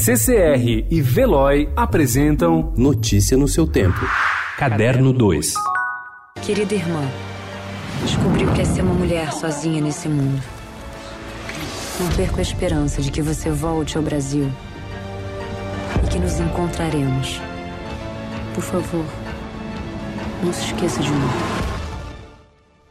CCR 0.00 0.86
e 0.88 1.02
Veloy 1.02 1.68
apresentam 1.74 2.72
Notícia 2.76 3.36
no 3.36 3.48
seu 3.48 3.66
tempo. 3.66 3.98
Caderno 4.56 5.12
2. 5.12 5.54
Querida 6.40 6.72
irmã, 6.72 7.02
descobri 8.00 8.44
o 8.44 8.54
que 8.54 8.60
é 8.60 8.64
ser 8.64 8.82
uma 8.82 8.94
mulher 8.94 9.32
sozinha 9.32 9.82
nesse 9.82 10.08
mundo. 10.08 10.40
Não 11.98 12.08
perco 12.16 12.38
a 12.38 12.42
esperança 12.42 13.02
de 13.02 13.10
que 13.10 13.20
você 13.20 13.50
volte 13.50 13.96
ao 13.96 14.02
Brasil 14.02 14.48
e 16.04 16.08
que 16.08 16.20
nos 16.20 16.38
encontraremos. 16.38 17.40
Por 18.54 18.62
favor, 18.62 19.04
não 20.44 20.52
se 20.52 20.66
esqueça 20.66 21.02
de 21.02 21.10
mim. 21.10 21.28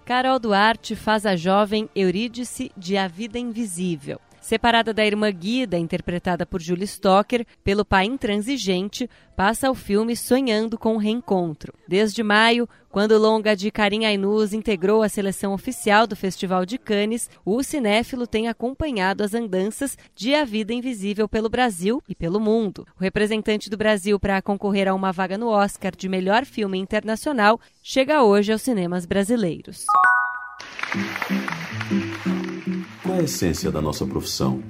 Carol 0.03 0.37
Duarte 0.39 0.93
faz 0.93 1.25
a 1.25 1.37
jovem 1.37 1.89
Eurídice 1.95 2.69
de 2.75 2.97
A 2.97 3.07
Vida 3.07 3.39
Invisível. 3.39 4.19
Separada 4.41 4.93
da 4.93 5.05
irmã 5.05 5.31
Guida, 5.31 5.77
interpretada 5.77 6.45
por 6.45 6.61
Julie 6.61 6.85
Stocker, 6.85 7.45
pelo 7.63 7.83
pai 7.83 8.05
intransigente, 8.05 9.09
passa 9.35 9.69
o 9.69 9.75
filme 9.75 10.15
sonhando 10.15 10.77
com 10.77 10.95
o 10.95 10.97
reencontro. 10.97 11.73
Desde 11.87 12.23
maio, 12.23 12.67
quando 12.89 13.11
o 13.11 13.17
longa 13.19 13.55
de 13.55 13.69
Karim 13.69 14.05
Ainuz 14.05 14.53
integrou 14.53 15.03
a 15.03 15.09
seleção 15.09 15.53
oficial 15.53 16.07
do 16.07 16.15
Festival 16.15 16.65
de 16.65 16.77
Cannes, 16.77 17.29
o 17.45 17.61
cinéfilo 17.61 18.25
tem 18.25 18.47
acompanhado 18.47 19.23
as 19.23 19.33
andanças 19.33 19.97
de 20.15 20.33
A 20.33 20.45
Vida 20.45 20.73
Invisível 20.73 21.27
pelo 21.27 21.49
Brasil 21.49 22.01
e 22.07 22.15
pelo 22.15 22.39
mundo. 22.39 22.87
O 22.99 23.03
representante 23.03 23.69
do 23.69 23.77
Brasil 23.77 24.19
para 24.19 24.41
concorrer 24.41 24.87
a 24.87 24.95
uma 24.95 25.11
vaga 25.11 25.37
no 25.37 25.49
Oscar 25.49 25.95
de 25.95 26.07
melhor 26.09 26.45
filme 26.45 26.77
internacional 26.77 27.59
chega 27.83 28.23
hoje 28.23 28.51
aos 28.51 28.61
cinemas 28.61 29.05
brasileiros. 29.05 29.85
É 33.17 33.21
a 33.21 33.23
essência 33.23 33.71
da 33.71 33.81
nossa 33.81 34.05
profissão? 34.05 34.61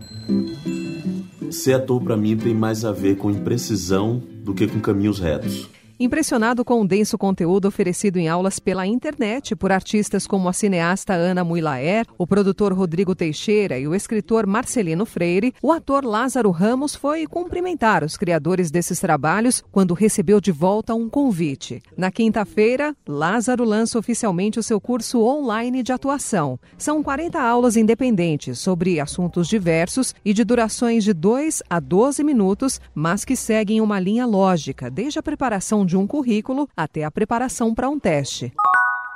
Ser 1.52 1.74
ator 1.74 2.02
para 2.02 2.16
mim 2.16 2.38
tem 2.38 2.56
mais 2.56 2.86
a 2.86 2.94
ver 2.94 3.18
com 3.18 3.30
imprecisão 3.30 4.24
do 4.26 4.54
que 4.54 4.66
com 4.66 4.80
caminhos 4.80 5.20
retos. 5.20 5.70
Impressionado 6.00 6.64
com 6.64 6.82
o 6.82 6.88
denso 6.88 7.18
conteúdo 7.18 7.68
oferecido 7.68 8.18
em 8.18 8.28
aulas 8.28 8.60
pela 8.60 8.86
internet 8.86 9.56
por 9.56 9.72
artistas 9.72 10.28
como 10.28 10.48
a 10.48 10.54
cineasta 10.54 11.14
Ana 11.14 11.44
Muilaer, 11.44 12.06
o 12.20 12.28
produtor 12.28 12.72
Rodrigo 12.72 13.16
Teixeira 13.16 13.80
e 13.80 13.88
o 13.88 13.96
escritor 13.96 14.46
Marcelino 14.46 15.08
Freire, 15.08 15.56
o 15.60 15.72
ator 15.72 16.06
Lázaro 16.06 16.52
Ramos 16.52 16.96
foi 16.96 17.26
cumprimentar 17.26 18.04
os 18.04 18.16
criadores 18.16 18.70
desses 18.70 19.00
trabalhos 19.00 19.64
quando 19.72 19.96
recebeu 19.96 20.40
de 20.40 20.52
volta 20.52 20.94
um 20.94 21.10
convite. 21.10 21.82
Na 21.98 22.12
quinta-feira, 22.12 22.96
Lázaro 23.08 23.64
lança 23.64 23.98
oficialmente 23.98 24.60
o 24.60 24.64
seu 24.64 24.80
curso 24.80 25.24
online 25.24 25.82
de 25.82 25.92
atuação. 25.92 26.60
São 26.78 27.02
40 27.02 27.42
aulas 27.42 27.76
independentes 27.76 28.60
sobre 28.60 29.00
assuntos 29.00 29.48
diversos 29.48 30.14
e 30.24 30.32
de 30.32 30.44
durações 30.44 31.04
de 31.04 31.12
2 31.12 31.64
a 31.68 31.80
12 31.80 32.24
minutos, 32.24 32.80
mas 32.94 33.26
que 33.26 33.36
seguem 33.36 33.82
uma 33.82 34.00
linha 34.00 34.28
lógica, 34.28 34.92
desde 34.92 35.18
a 35.18 35.24
preparação 35.24 35.87
de 35.88 35.98
um 35.98 36.06
currículo 36.06 36.70
até 36.78 37.04
a 37.04 37.10
preparação 37.10 37.74
para 37.74 37.90
um 37.90 37.98
teste. 37.98 38.54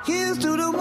Cheers 0.04 0.38
to 0.38 0.56
the. 0.56 0.72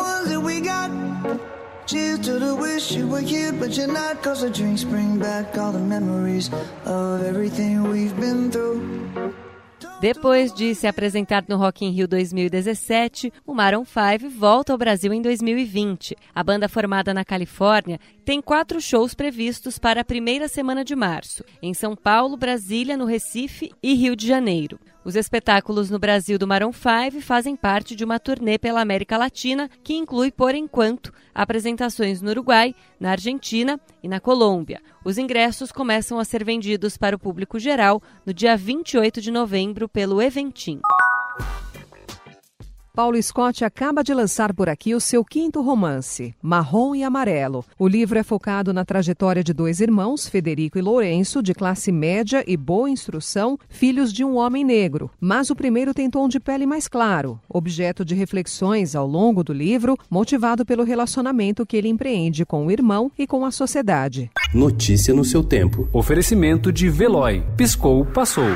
Depois 9.99 10.53
de 10.53 10.73
se 10.73 10.87
apresentar 10.87 11.43
no 11.47 11.57
Rock 11.57 11.85
in 11.85 11.91
Rio 11.91 12.07
2017, 12.07 13.31
o 13.45 13.53
Maroon 13.53 13.85
5 13.85 14.29
volta 14.29 14.71
ao 14.71 14.77
Brasil 14.77 15.13
em 15.13 15.21
2020. 15.21 16.15
A 16.33 16.43
banda 16.43 16.67
formada 16.67 17.13
na 17.13 17.23
Califórnia 17.23 17.99
tem 18.25 18.41
quatro 18.41 18.81
shows 18.81 19.13
previstos 19.13 19.77
para 19.77 20.01
a 20.01 20.05
primeira 20.05 20.47
semana 20.47 20.83
de 20.83 20.95
março, 20.95 21.43
em 21.61 21.73
São 21.73 21.95
Paulo, 21.95 22.37
Brasília, 22.37 22.97
no 22.97 23.05
Recife 23.05 23.71
e 23.81 23.93
Rio 23.93 24.15
de 24.15 24.27
Janeiro. 24.27 24.79
Os 25.03 25.15
espetáculos 25.15 25.89
no 25.89 25.97
Brasil 25.97 26.37
do 26.37 26.47
Maroon 26.47 26.71
5 26.71 27.21
fazem 27.21 27.55
parte 27.55 27.95
de 27.95 28.03
uma 28.03 28.19
turnê 28.19 28.59
pela 28.59 28.81
América 28.81 29.17
Latina 29.17 29.67
que 29.83 29.95
inclui, 29.95 30.31
por 30.31 30.53
enquanto, 30.53 31.11
apresentações 31.33 32.21
no 32.21 32.29
Uruguai, 32.29 32.75
na 32.99 33.11
Argentina 33.11 33.79
e 34.03 34.07
na 34.07 34.19
Colômbia. 34.19 34.79
Os 35.03 35.17
ingressos 35.17 35.71
começam 35.71 36.19
a 36.19 36.25
ser 36.25 36.43
vendidos 36.43 36.95
para 36.95 37.15
o 37.15 37.19
público 37.19 37.57
geral 37.57 38.01
no 38.23 38.31
dia 38.31 38.55
28 38.55 39.19
de 39.19 39.31
novembro 39.31 39.89
pelo 39.89 40.21
Eventim. 40.21 40.79
Paulo 42.93 43.21
Scott 43.23 43.63
acaba 43.63 44.03
de 44.03 44.13
lançar 44.13 44.53
por 44.53 44.67
aqui 44.67 44.93
o 44.93 44.99
seu 44.99 45.23
quinto 45.23 45.61
romance, 45.61 46.35
Marrom 46.41 46.93
e 46.93 47.03
Amarelo. 47.03 47.63
O 47.79 47.87
livro 47.87 48.19
é 48.19 48.23
focado 48.23 48.73
na 48.73 48.83
trajetória 48.83 49.41
de 49.41 49.53
dois 49.53 49.79
irmãos, 49.79 50.27
Federico 50.27 50.77
e 50.77 50.81
Lourenço, 50.81 51.41
de 51.41 51.53
classe 51.53 51.89
média 51.89 52.43
e 52.45 52.57
boa 52.57 52.89
instrução, 52.89 53.57
filhos 53.69 54.11
de 54.11 54.25
um 54.25 54.35
homem 54.35 54.65
negro. 54.65 55.09
Mas 55.21 55.49
o 55.49 55.55
primeiro 55.55 55.93
tem 55.93 56.09
tom 56.09 56.27
de 56.27 56.37
pele 56.37 56.65
mais 56.65 56.89
claro, 56.89 57.39
objeto 57.47 58.03
de 58.03 58.13
reflexões 58.13 58.93
ao 58.93 59.07
longo 59.07 59.41
do 59.41 59.53
livro, 59.53 59.97
motivado 60.09 60.65
pelo 60.65 60.83
relacionamento 60.83 61.65
que 61.65 61.77
ele 61.77 61.87
empreende 61.87 62.45
com 62.45 62.65
o 62.65 62.71
irmão 62.71 63.09
e 63.17 63.25
com 63.25 63.45
a 63.45 63.51
sociedade. 63.51 64.29
Notícia 64.53 65.13
no 65.13 65.23
seu 65.23 65.45
tempo. 65.45 65.87
Oferecimento 65.93 66.73
de 66.73 66.89
Veloy. 66.89 67.41
Piscou, 67.55 68.05
passou. 68.05 68.51